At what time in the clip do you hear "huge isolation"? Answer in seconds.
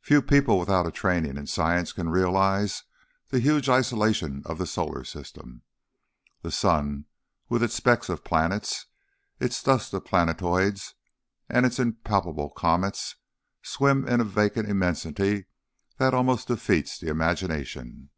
3.40-4.44